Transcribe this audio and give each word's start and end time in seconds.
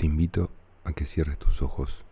Te 0.00 0.06
invito 0.06 0.50
a 0.84 0.94
que 0.94 1.04
cierres 1.04 1.38
tus 1.38 1.60
ojos. 1.60 2.02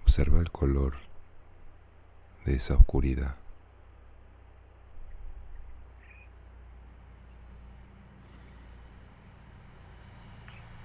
Observa 0.00 0.40
el 0.40 0.50
color 0.50 0.94
de 2.46 2.54
esa 2.54 2.76
oscuridad. 2.76 3.36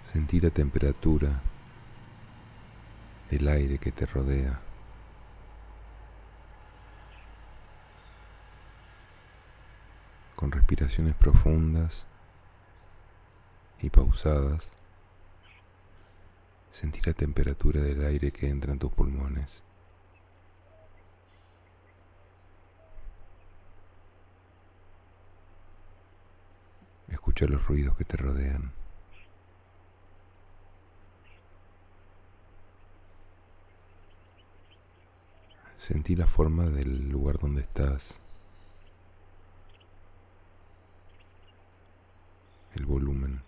Sentir 0.03 0.43
la 0.43 0.49
temperatura 0.49 1.39
del 3.31 3.47
aire 3.47 3.77
que 3.77 3.93
te 3.93 4.05
rodea. 4.05 4.66
Con 10.47 10.53
respiraciones 10.53 11.13
profundas 11.13 12.05
y 13.81 13.89
pausadas, 13.89 14.71
sentir 16.71 17.05
la 17.05 17.11
temperatura 17.11 17.81
del 17.81 18.05
aire 18.05 18.31
que 18.31 18.47
entra 18.47 18.71
en 18.71 18.79
tus 18.79 18.89
pulmones. 18.93 19.61
Escucha 27.09 27.45
los 27.47 27.67
ruidos 27.67 27.97
que 27.97 28.05
te 28.05 28.15
rodean. 28.15 28.71
Sentí 35.77 36.15
la 36.15 36.25
forma 36.25 36.67
del 36.67 37.09
lugar 37.09 37.37
donde 37.37 37.59
estás. 37.63 38.21
El 42.77 42.85
volumen. 42.85 43.41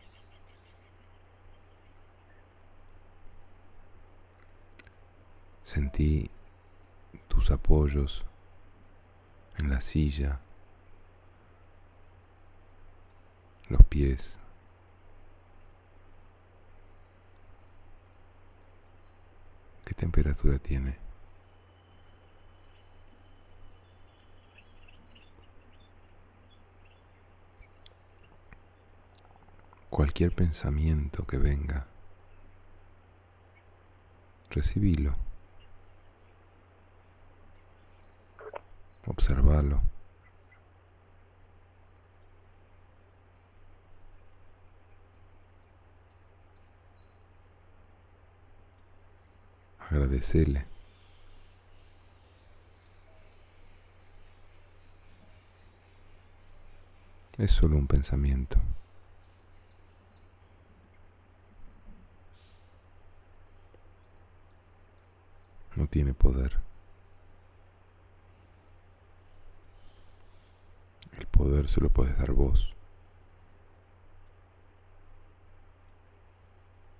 Sentí 5.61 6.31
tus 7.27 7.51
apoyos 7.51 8.25
en 9.59 9.69
la 9.69 9.81
silla, 9.81 10.39
los 13.67 13.83
pies. 13.83 14.35
¿Qué 19.85 19.93
temperatura 19.93 20.57
tiene? 20.57 21.08
Cualquier 29.89 30.31
pensamiento 30.31 31.25
que 31.25 31.37
venga, 31.37 31.85
recibilo, 34.49 35.15
observalo. 39.07 39.81
Agradecele. 49.89 50.65
Es 57.39 57.51
solo 57.51 57.77
un 57.77 57.87
pensamiento. 57.87 58.59
No 65.79 65.87
tiene 65.87 66.13
poder. 66.13 66.59
El 71.17 71.25
poder 71.27 71.69
se 71.69 71.79
lo 71.79 71.89
puedes 71.89 72.17
dar 72.17 72.33
vos. 72.33 72.73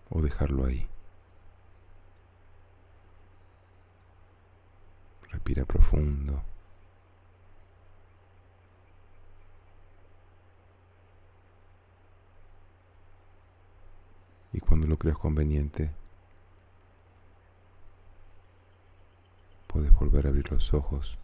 O 0.10 0.22
dejarlo 0.22 0.66
ahí. 0.66 0.88
Respira 5.30 5.66
profundo. 5.66 6.42
Y 14.54 14.60
cuando 14.62 14.88
lo 14.88 14.98
creas 14.98 15.18
conveniente, 15.18 15.92
puedes 19.70 19.89
volver 20.00 20.26
a 20.26 20.30
abrir 20.30 20.50
los 20.52 20.74
ojos. 20.74 21.18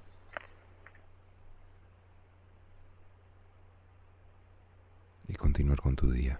Y 5.27 5.33
continuar 5.33 5.79
con 5.81 5.95
tu 5.95 6.11
día. 6.11 6.39